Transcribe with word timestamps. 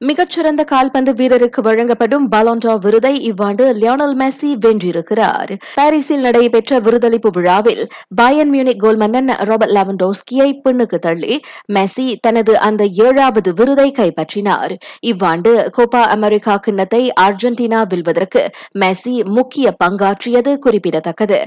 மிகச்சிறந்த 0.00 0.62
கால்பந்து 0.64 1.12
வீரருக்கு 1.12 1.60
வழங்கப்படும் 1.60 2.26
பலோண்டா 2.30 2.74
விருதை 2.80 3.12
இவ்வாண்டு 3.20 3.64
லியோனல் 3.72 4.14
மெஸ்ஸி 4.20 4.50
வென்றிருக்கிறார். 4.64 5.50
பாரிஸில் 5.74 6.22
நடைபெற்ற 6.26 6.78
விருதளிப்பு 6.80 7.30
விழாவில் 7.32 7.82
பயன் 8.14 8.50
மியூனிக் 8.50 8.76
கோல் 8.76 8.96
மன்னன் 8.96 9.32
ராபர்ட் 9.48 9.74
லாவண்டோஸ்கியை 9.76 10.48
பின்னுக்கு 10.64 10.98
தள்ளி 10.98 11.40
மெஸ்ஸி 11.74 12.06
தனது 12.20 12.54
அந்த 12.58 12.84
ஏழாவது 13.06 13.52
விருதை 13.52 13.88
கைப்பற்றினார். 13.90 14.74
இவ்வாண்டு 15.00 15.52
கோபா 15.70 16.04
அமெரிக்கா 16.08 16.56
கிண்ணத்தை 16.56 17.02
அர்ஜென்டினா 17.20 17.82
வெல்வதற்கு 17.88 18.44
மெஸ்ஸி 18.78 19.16
முக்கிய 19.24 19.74
பங்காற்றியது 19.84 20.54
குறிப்பிடத்தக்கது. 20.58 21.40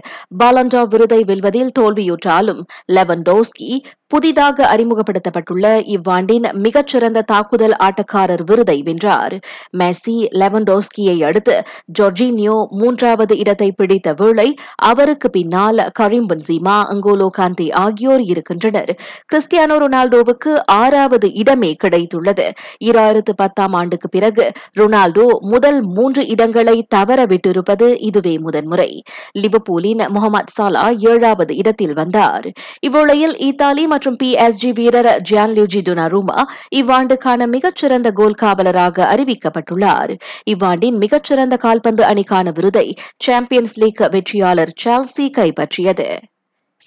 பாலண்டா 0.44 0.84
விருதை 0.88 1.22
வெல்வதில் 1.24 1.74
தோல்வியுற்றாலும் 1.80 2.62
லெவன்டோஸ்கி 2.94 3.72
புதிதாக 4.08 4.64
அறிமுகப்படுத்தப்பட்டுள்ள 4.74 5.66
இவ்வாண்டின் 5.96 6.48
மிகச்சிறந்த 6.66 7.20
தாக்குதல் 7.22 7.76
ஆட்டக்காரர் 7.80 8.41
விருதை 8.44 8.78
வென்றார். 8.82 9.36
மெஸ்ஸி 9.80 10.18
லெவன்டோஸ்கியை 10.42 11.18
அடுத்து 11.30 11.56
ஜோர்ஜினியோ 12.00 12.58
மூன்றாவது 12.82 13.38
இடத்தை 13.38 13.70
பிடித்த 13.72 14.14
வேளை 14.14 14.48
அவருக்கு 14.92 15.30
பின்னால் 15.30 15.82
கரீம் 16.00 16.28
பென்சீமா 16.32 16.76
அங்கோலோ 16.94 17.28
காந்தி 17.30 17.68
ஆகியோர் 17.84 18.24
இருக்கின்றனர். 18.32 18.92
கிறிஸ்டியானோ 19.34 19.78
ரொனால்டோவுக்கு 19.84 20.52
ஆறாவது 20.82 21.30
இடமே 21.34 21.72
கிடைத்துள்ளது. 21.84 22.48
இராயிரத்து 22.84 23.36
பத்தாம் 23.36 23.74
ஆண்டுக்கு 23.74 24.10
பிறகு 24.10 24.46
ரொனால்டோ 24.80 25.28
முதல் 25.54 25.80
மூன்று 25.98 26.22
இடங்களை 26.28 26.78
தவறவிட்டிருப்பது 26.96 27.88
இதுவே 28.00 28.36
முதன்முறை. 28.38 28.90
லிவபூலின் 29.42 30.04
முகமது 30.16 30.54
சாலா 30.58 30.86
ஏழாவது 31.12 31.54
இடத்தில் 31.56 31.94
வந்தார். 31.94 32.46
இவ்வேளையில் 32.88 33.36
இத்தாலி 33.40 33.84
மற்றும் 33.88 34.16
பி 34.16 34.30
எஸ் 34.46 34.60
ஜி 34.62 34.72
வீரர் 34.72 35.10
ஜியான் 35.30 35.54
லியூஜி 35.58 35.82
டொனாரூமா 35.88 36.38
இவ்வாண்டுக்கான 36.80 37.48
மிகச்சிறந்த 37.48 38.10
கோல் 38.12 38.31
காவலராக 38.34 39.06
அறிவிக்கப்பட்டுள்ளார். 39.16 40.20
இவ்வாண்டின் 40.50 40.98
மிகச்சிறந்த 40.98 41.58
கால்பந்து 41.58 42.04
அணிக்கான 42.04 42.54
விருதை 42.54 42.96
சாம்பியன்ஸ் 43.18 43.80
லீக் 43.80 44.08
வெற்றியாளர் 44.12 44.74
சால்சி 44.84 45.30
கைப்பற்றியது. 45.38 46.10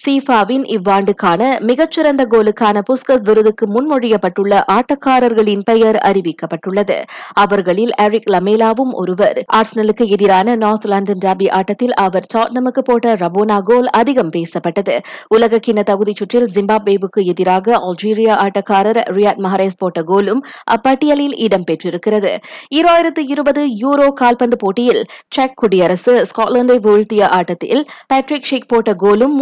ஃபீஃபாவின் 0.05 0.65
இவ்வாண்டுக்கான 0.75 1.59
மிகச்சிறந்த 1.59 2.27
கோலுக்கான 2.29 2.81
புஸ்கஸ் 2.89 3.23
விருதுக்கு 3.23 3.65
முன்மொழியப்பட்டுள்ள 3.65 4.61
ஆட்டக்காரர்களின் 4.71 5.63
பெயர் 5.63 5.95
அறிவிக்கப்பட்டுள்ளது. 5.95 6.97
அவர்களில் 7.33 7.93
எரிக் 7.95 8.29
லமேலாவும் 8.29 8.91
ஒருவர். 8.91 9.45
ஆர்ஸ்னலுக்கு 9.55 10.05
எதிரான 10.07 10.55
நார்த் 10.55 10.85
லண்டன் 10.85 11.21
டாபி 11.25 11.51
ஆட்டத்தில் 11.51 11.93
அவர் 11.93 12.27
டாட்னமுக்கு 12.33 12.79
போட்ட 12.79 13.15
ரபோனா 13.15 13.61
கோல் 13.61 13.87
அதிகம் 13.89 14.29
பேசப்பட்டது. 14.35 14.97
உலக 15.27 15.59
கிண 15.67 15.83
தகுதிச் 15.83 16.15
சுற்றில் 16.15 16.49
ஜிம்பாப்வேவுக்கு 16.53 17.23
எதிராக 17.23 17.77
அல்ஜீரியா 17.79 18.35
ஆட்டக்காரர் 18.45 19.01
ரியாத் 19.11 19.41
மஹரேஸ் 19.47 19.77
போட்ட 19.77 20.01
கோலும் 20.01 20.43
அப்பட்டியலில் 20.71 21.35
இடம்பெற்றிருக்கிறது 21.45 22.33
இரண்டாயிரத்து 22.75 23.23
இருபது 23.27 23.65
யூரோ 23.65 24.07
கால்பந்து 24.13 24.57
போட்டியில் 24.57 25.03
செக் 25.29 25.55
குடியரசு 25.55 26.25
ஸ்காட்லாந்தை 26.29 26.79
வீழ்த்திய 26.79 27.27
ஆட்டத்தில் 27.29 27.83
பேட்ரிக் 28.07 28.43
ஷேக் 28.43 28.67
போட்ட 28.67 28.93
கோலும் 28.93 29.35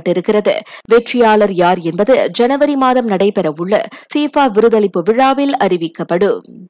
அறிவிக்கப்பட்டிருக்கிறது. 0.00 0.60
வெற்றியாளர் 0.88 1.52
யார் 1.52 1.78
என்பது 1.78 2.28
ஜனவரி 2.30 2.76
மாதம் 2.76 3.08
நடைபெறவுள்ள 3.08 3.82
ஃபீஃபா 4.14 4.48
விருதளிப்பு 4.58 5.02
விழாவில் 5.04 5.56
அறிவிக்கப்படும். 5.56 6.68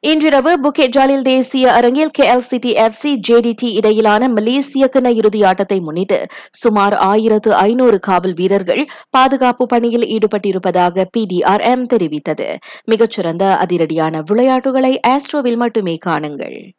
இன்றிரவு 0.00 0.58
புக்கெட் 0.60 0.88
ஜாலில் 0.88 1.22
தேசிய 1.22 1.72
அரங்கில் 1.72 2.10
K 2.10 2.34
L 2.34 2.44
City 2.50 2.72
F 2.74 2.92
C 2.92 3.20
JDT 3.28 3.72
இடையிலான 3.72 4.28
மலேசிய 4.28 4.88
கிண 4.88 5.10
இறுதி 5.10 5.42
ஆட்டத்தை 5.42 5.80
முன்னிட்டு 5.80 6.26
சுமார் 6.50 6.94
ஆயிரத்து 6.94 7.54
ஐநூறு 7.54 7.98
காவல் 7.98 8.34
வீரர்கள் 8.34 8.88
பாதுகாப்பு 9.10 9.66
பணியில் 9.66 10.18
ஈடுபட்டிருப்பதாக 10.18 11.04
பிடிஆர்எம் 11.16 11.86
தெரிவித்தது. 11.94 12.56
மிகச்சிறந்த 12.84 13.58
அதிரடியான 13.60 14.22
விளையாட்டுகளை 14.26 15.00
ஆஸ்ட்ரோவில் 15.06 15.56
மட்டுமே 15.56 15.98
காணுங்கள். 16.06 16.72